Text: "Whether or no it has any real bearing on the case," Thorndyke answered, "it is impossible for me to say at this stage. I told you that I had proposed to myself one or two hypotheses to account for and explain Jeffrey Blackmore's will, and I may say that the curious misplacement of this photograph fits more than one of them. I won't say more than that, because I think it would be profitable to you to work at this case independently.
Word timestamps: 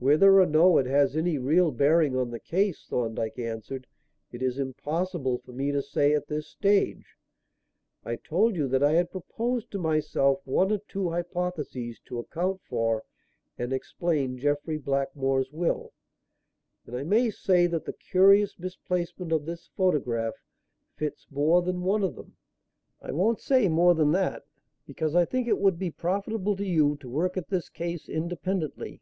"Whether 0.00 0.38
or 0.38 0.46
no 0.46 0.78
it 0.78 0.86
has 0.86 1.16
any 1.16 1.38
real 1.38 1.72
bearing 1.72 2.14
on 2.16 2.30
the 2.30 2.38
case," 2.38 2.86
Thorndyke 2.88 3.36
answered, 3.40 3.88
"it 4.30 4.40
is 4.42 4.56
impossible 4.56 5.38
for 5.38 5.50
me 5.50 5.72
to 5.72 5.82
say 5.82 6.14
at 6.14 6.28
this 6.28 6.46
stage. 6.46 7.16
I 8.04 8.14
told 8.14 8.54
you 8.54 8.68
that 8.68 8.82
I 8.84 8.92
had 8.92 9.10
proposed 9.10 9.72
to 9.72 9.78
myself 9.80 10.38
one 10.46 10.70
or 10.70 10.78
two 10.86 11.10
hypotheses 11.10 11.98
to 12.04 12.20
account 12.20 12.60
for 12.62 13.02
and 13.58 13.72
explain 13.72 14.38
Jeffrey 14.38 14.76
Blackmore's 14.78 15.50
will, 15.52 15.92
and 16.86 16.96
I 16.96 17.02
may 17.02 17.28
say 17.28 17.66
that 17.66 17.84
the 17.84 17.92
curious 17.92 18.56
misplacement 18.56 19.32
of 19.32 19.46
this 19.46 19.66
photograph 19.66 20.34
fits 20.94 21.26
more 21.28 21.60
than 21.60 21.80
one 21.82 22.04
of 22.04 22.14
them. 22.14 22.36
I 23.02 23.10
won't 23.10 23.40
say 23.40 23.66
more 23.66 23.96
than 23.96 24.12
that, 24.12 24.44
because 24.86 25.16
I 25.16 25.24
think 25.24 25.48
it 25.48 25.58
would 25.58 25.76
be 25.76 25.90
profitable 25.90 26.54
to 26.54 26.64
you 26.64 26.94
to 26.98 27.08
work 27.08 27.36
at 27.36 27.48
this 27.48 27.68
case 27.68 28.08
independently. 28.08 29.00